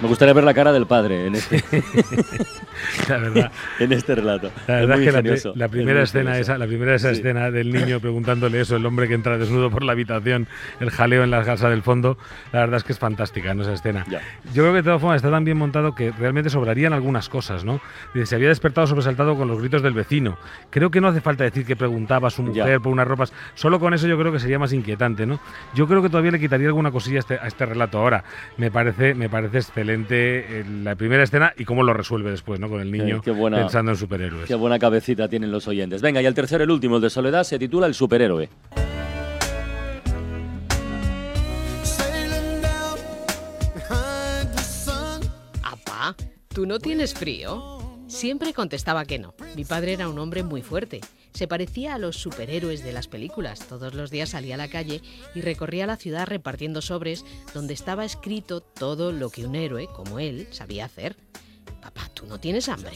Me 0.04 0.10
gustaría 0.10 0.34
ver 0.34 0.44
la 0.44 0.54
cara 0.54 0.74
del 0.74 0.86
padre 0.86 1.28
en 1.28 1.36
este, 1.36 1.64
La 3.10 3.18
verdad. 3.18 3.52
en 3.80 3.94
este 3.94 4.16
relato. 4.16 4.52
La 4.68 4.82
Es 4.82 4.88
verdad 4.88 4.96
muy 4.98 5.06
es 5.06 5.08
que 5.08 5.12
la, 5.14 5.20
ingenioso, 5.20 5.54
la 5.56 5.66
es 5.66 5.72
primera 5.72 5.94
muy 6.00 6.04
escena 6.04 6.38
esa, 6.40 6.58
la 6.58 6.68
primera 6.68 6.94
esa 6.96 7.10
Sí. 7.14 7.20
escena 7.22 7.52
del 7.52 7.72
niño 7.72 8.02
preguntándole 8.02 8.60
eso, 8.60 8.76
el 8.76 8.86
hombre 8.86 9.08
que 9.08 9.14
entra 9.14 9.38
desnudo 9.38 9.72
por 9.72 9.82
la 9.84 9.94
habitación, 9.94 10.48
el 10.82 10.90
jaleo 10.92 11.24
en 11.24 11.32
la 11.32 11.44
casa 11.46 11.70
del 11.70 11.84
fondo, 11.84 12.18
la 12.52 12.60
verdad 12.60 12.78
es 12.78 12.84
que 12.84 12.92
es 12.92 13.00
fantástica, 13.00 13.54
¿no? 13.54 13.62
Esa 13.64 13.72
escena. 13.74 14.06
Ya. 14.10 14.20
Yo 14.54 14.64
creo 14.64 14.72
que 14.74 14.78
de 14.80 14.84
todas 14.84 15.00
formas 15.00 15.16
está 15.18 15.32
tan 15.32 15.46
bien 15.46 15.58
montado 15.58 15.96
que 15.96 16.12
realmente 16.12 16.50
sobrarían 16.50 16.92
algunas 16.92 17.30
cosas, 17.30 17.64
¿no? 17.64 17.80
Se 18.26 18.36
había 18.36 18.50
despertado 18.50 18.86
sobresaltado 18.88 19.38
con 19.38 19.48
los 19.48 19.60
gritos 19.60 19.82
del 19.84 19.94
vecino. 19.94 20.38
Creo 20.70 20.92
que 20.92 21.00
no 21.00 21.08
hace 21.08 21.22
falta 21.22 21.46
decir 21.46 21.66
que 21.66 21.78
preguntaba 21.78 22.28
a 22.28 22.32
su 22.32 22.44
Ya. 22.52 22.64
mujer 22.64 22.82
por 22.82 22.92
unas 22.92 23.08
ropas. 23.08 23.32
Solo 23.56 23.80
con 23.80 23.94
eso 23.94 24.08
yo 24.08 24.20
creo 24.20 24.34
que 24.34 24.40
sería 24.40 24.60
más 24.60 24.74
inquietante, 24.74 25.26
¿no? 25.26 25.40
Yo 25.74 25.88
creo 25.88 26.02
que 26.02 26.10
todavía 26.10 26.32
le 26.32 26.42
quitaría 26.42 26.68
alguna 26.68 26.92
cosilla 26.92 27.18
a 27.18 27.20
este, 27.20 27.36
a 27.36 27.48
este 27.48 27.66
relato. 27.66 28.00
Ahora, 28.00 28.26
me 28.58 28.70
parece, 28.70 29.16
me 29.16 29.30
parece 29.30 29.60
excelente 29.60 29.93
eh, 30.60 30.66
la 30.84 30.96
primera 30.96 31.24
escena 31.24 31.54
y 31.58 31.66
cómo 31.66 31.84
lo 31.84 31.94
resuelve 31.94 32.32
después, 32.32 32.60
¿no? 32.60 32.70
Con 32.70 32.82
el 32.82 32.92
niño 32.92 33.22
buena- 33.32 33.58
pensando 33.58 33.92
en 33.92 33.98
superhéroes. 33.98 34.48
Qué 34.48 34.56
buena 34.56 34.80
cabecita 34.80 35.28
tienen 35.28 35.52
los 35.52 35.68
oyentes. 35.68 36.02
Venga, 36.02 36.22
y 36.22 36.26
el 36.26 36.34
tercero, 36.34 36.64
el 36.64 36.72
último, 36.72 36.98
el 36.98 37.02
de 37.02 37.10
Soledad, 37.10 37.44
se 37.44 37.60
titula 37.60 37.88
El 37.88 37.94
superhéroe. 37.94 38.50
¿tú 46.54 46.66
no 46.68 46.78
tienes 46.80 47.14
frío? 47.14 47.73
Siempre 48.14 48.54
contestaba 48.54 49.06
que 49.06 49.18
no. 49.18 49.34
Mi 49.56 49.66
padre 49.66 49.94
era 49.94 50.08
un 50.08 50.20
hombre 50.20 50.44
muy 50.44 50.62
fuerte. 50.62 51.02
Se 51.34 51.48
parecía 51.48 51.96
a 51.96 51.98
los 51.98 52.16
superhéroes 52.16 52.84
de 52.84 52.94
las 52.94 53.08
películas. 53.08 53.62
Todos 53.68 53.96
los 53.96 54.12
días 54.12 54.30
salía 54.30 54.54
a 54.54 54.60
la 54.60 54.68
calle 54.68 55.02
y 55.34 55.42
recorría 55.42 55.88
la 55.88 55.98
ciudad 55.98 56.28
repartiendo 56.28 56.84
sobres 56.84 57.26
donde 57.56 57.74
estaba 57.74 58.06
escrito 58.06 58.62
todo 58.62 59.12
lo 59.12 59.32
que 59.32 59.48
un 59.48 59.56
héroe, 59.56 59.88
como 59.88 60.20
él, 60.20 60.48
sabía 60.52 60.86
hacer. 60.86 61.18
Papá, 61.82 62.08
¿tú 62.14 62.28
no 62.28 62.40
tienes 62.40 62.70
hambre? 62.70 62.92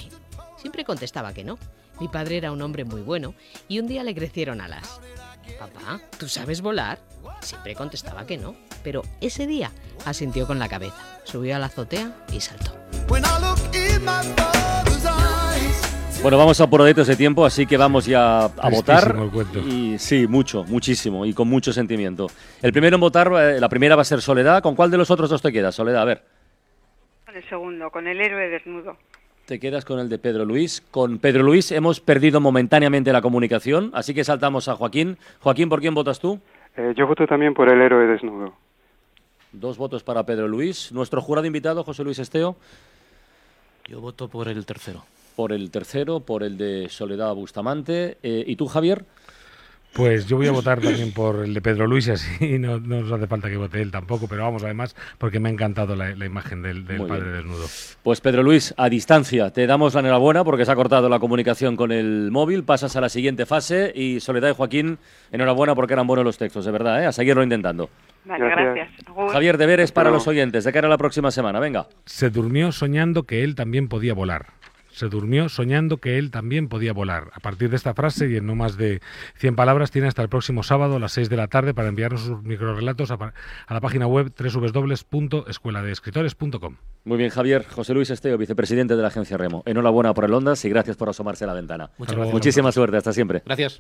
Siempre 0.56 0.86
contestaba 0.86 1.34
que 1.34 1.44
no. 1.44 1.58
Mi 2.00 2.08
padre 2.08 2.38
era 2.38 2.52
un 2.52 2.62
hombre 2.62 2.86
muy 2.86 3.02
bueno 3.02 3.34
y 3.68 3.80
un 3.80 3.88
día 3.88 4.04
le 4.04 4.14
crecieron 4.14 4.62
alas. 4.62 5.02
Papá, 5.58 6.00
¿tú 6.20 6.30
sabes 6.30 6.62
volar? 6.62 7.02
Siempre 7.42 7.74
contestaba 7.74 8.28
que 8.28 8.38
no, 8.38 8.56
pero 8.84 9.02
ese 9.20 9.48
día 9.48 9.72
asintió 10.06 10.46
con 10.46 10.60
la 10.60 10.70
cabeza, 10.70 11.20
subió 11.24 11.56
a 11.56 11.60
la 11.60 11.66
azotea 11.66 12.16
y 12.32 12.40
saltó. 12.40 12.76
Bueno, 16.22 16.40
vamos 16.40 16.60
a 16.60 16.70
poroditos 16.70 17.08
de 17.08 17.16
tiempo, 17.16 17.46
así 17.46 17.66
que 17.66 17.78
vamos 17.78 18.06
ya 18.06 18.46
a 18.46 18.70
votar. 18.70 19.14
Tristísimo. 19.14 19.68
Y 19.68 20.00
sí, 20.00 20.28
mucho, 20.28 20.64
muchísimo 20.66 21.26
y 21.26 21.34
con 21.34 21.48
mucho 21.48 21.72
sentimiento. 21.72 22.28
El 22.62 22.74
primero 22.74 22.96
en 22.96 23.02
votar, 23.02 23.32
eh, 23.40 23.60
la 23.60 23.70
primera 23.70 23.96
va 23.96 24.02
a 24.02 24.06
ser 24.06 24.22
Soledad. 24.22 24.62
¿Con 24.62 24.76
cuál 24.76 24.92
de 24.92 24.98
los 24.98 25.12
otros 25.12 25.30
dos 25.30 25.42
te 25.42 25.54
quedas, 25.54 25.76
Soledad? 25.76 26.02
A 26.02 26.06
ver. 26.06 26.24
Con 27.26 27.36
el 27.36 27.48
segundo, 27.48 27.90
con 27.92 28.08
el 28.08 28.20
héroe 28.20 28.50
desnudo. 28.50 28.98
Te 29.46 29.60
quedas 29.60 29.86
con 29.86 30.00
el 30.00 30.10
de 30.10 30.18
Pedro 30.18 30.44
Luis. 30.44 30.84
Con 30.92 31.20
Pedro 31.20 31.44
Luis 31.44 31.72
hemos 31.72 32.02
perdido 32.02 32.42
momentáneamente 32.42 33.14
la 33.14 33.22
comunicación, 33.22 33.92
así 33.94 34.14
que 34.14 34.24
saltamos 34.24 34.68
a 34.68 34.76
Joaquín. 34.76 35.18
Joaquín, 35.40 35.70
¿por 35.70 35.80
quién 35.80 35.94
votas 35.94 36.20
tú? 36.20 36.40
Eh, 36.76 36.94
yo 36.98 37.08
voto 37.08 37.26
también 37.28 37.54
por 37.54 37.72
el 37.72 37.80
héroe 37.80 38.08
desnudo. 38.08 38.54
Dos 39.54 39.78
votos 39.78 40.04
para 40.04 40.26
Pedro 40.26 40.48
Luis. 40.48 40.92
Nuestro 40.92 41.22
jurado 41.22 41.48
invitado, 41.48 41.84
José 41.84 42.04
Luis 42.04 42.20
Esteo. 42.20 42.58
Yo 43.88 44.02
voto 44.02 44.28
por 44.28 44.50
el 44.50 44.66
tercero. 44.66 45.06
Por 45.38 45.54
el 45.54 45.70
tercero, 45.70 46.22
por 46.22 46.42
el 46.42 46.58
de 46.58 46.90
Soledad 46.90 47.36
Bustamante. 47.36 48.18
Eh, 48.24 48.44
¿Y 48.48 48.56
tú, 48.56 48.66
Javier? 48.66 49.06
Pues 49.94 50.26
yo 50.26 50.38
voy 50.38 50.48
a 50.48 50.52
votar 50.52 50.82
también 50.82 51.12
por 51.12 51.46
el 51.46 51.54
de 51.54 51.62
Pedro 51.62 51.86
Luis, 51.86 52.08
y 52.08 52.12
así 52.14 52.58
no, 52.58 52.80
no 52.80 53.02
nos 53.02 53.12
hace 53.12 53.28
falta 53.28 53.48
que 53.48 53.56
vote 53.56 53.80
él 53.80 53.92
tampoco, 53.92 54.28
pero 54.28 54.46
vamos, 54.46 54.64
además, 54.64 54.96
porque 55.20 55.40
me 55.40 55.50
ha 55.50 55.52
encantado 55.52 55.96
la, 55.96 56.16
la 56.16 56.26
imagen 56.26 56.64
del, 56.64 56.84
padre 56.84 57.22
bien. 57.22 57.34
desnudo. 57.34 57.68
Pues 58.02 58.20
Pedro 58.20 58.42
Luis, 58.42 58.74
a 58.78 58.90
distancia, 58.90 59.52
te 59.52 59.68
damos 59.68 59.94
la 59.94 60.00
enhorabuena 60.00 60.44
porque 60.44 60.66
se 60.66 60.72
ha 60.72 60.76
cortado 60.76 61.08
la 61.08 61.20
comunicación 61.20 61.76
con 61.76 61.92
el 61.92 62.32
móvil, 62.32 62.64
pasas 62.64 62.96
a 62.96 63.02
la 63.02 63.10
siguiente 63.10 63.46
fase 63.46 63.92
y 63.94 64.20
Soledad 64.20 64.50
y 64.50 64.56
Joaquín, 64.56 64.98
enhorabuena 65.32 65.76
porque 65.76 65.94
eran 65.94 66.08
buenos 66.08 66.26
los 66.26 66.40
textos, 66.40 66.66
de 66.66 66.72
verdad, 66.72 67.04
¿eh? 67.04 67.06
a 67.06 67.12
seguirlo 67.12 67.44
intentando. 67.44 67.92
Vale, 68.26 68.44
gracias. 68.50 68.90
Agur. 69.08 69.32
Javier, 69.32 69.58
deberes 69.60 69.92
para 69.92 70.10
los 70.10 70.28
oyentes 70.28 70.64
de 70.64 70.74
cara 70.74 70.88
a 70.88 70.90
la 70.90 70.98
próxima 70.98 71.30
semana, 71.30 71.60
venga. 71.60 71.88
Se 72.06 72.32
durmió 72.32 72.72
soñando 72.72 73.24
que 73.24 73.44
él 73.44 73.54
también 73.54 73.88
podía 73.88 74.16
volar. 74.16 74.57
Se 74.98 75.10
durmió 75.10 75.48
soñando 75.48 75.98
que 75.98 76.18
él 76.18 76.32
también 76.32 76.70
podía 76.70 76.92
volar. 76.92 77.30
A 77.34 77.40
partir 77.40 77.70
de 77.70 77.76
esta 77.76 77.94
frase 77.94 78.32
y 78.32 78.38
en 78.38 78.48
no 78.48 78.56
más 78.56 78.78
de 78.78 79.00
100 79.36 79.56
palabras, 79.56 79.92
tiene 79.92 80.08
hasta 80.08 80.24
el 80.24 80.30
próximo 80.30 80.64
sábado 80.64 80.96
a 80.96 81.00
las 81.00 81.12
6 81.12 81.30
de 81.30 81.38
la 81.38 81.48
tarde 81.48 81.76
para 81.76 81.90
enviarnos 81.90 82.22
sus 82.22 82.42
microrelatos 82.42 83.12
a, 83.12 83.34
a 83.68 83.74
la 83.76 83.80
página 83.80 84.08
web 84.08 84.34
www.escueladeescritores.com. 84.36 86.78
Muy 87.04 87.18
bien, 87.18 87.30
Javier. 87.30 87.64
José 87.70 87.94
Luis 87.94 88.10
Esteo, 88.10 88.40
vicepresidente 88.40 88.96
de 88.96 89.04
la 89.04 89.10
agencia 89.10 89.38
Remo. 89.38 89.62
Enhorabuena 89.68 90.16
por 90.16 90.26
el 90.26 90.34
Ondas 90.34 90.66
y 90.66 90.70
gracias 90.70 90.98
por 90.98 91.10
asomarse 91.10 91.44
a 91.44 91.48
la 91.48 91.54
ventana. 91.54 91.92
Muchas 92.00 92.16
gracias. 92.16 92.34
Muchísima 92.34 92.72
suerte, 92.72 92.98
hasta 92.98 93.14
siempre. 93.14 93.44
Gracias. 93.46 93.80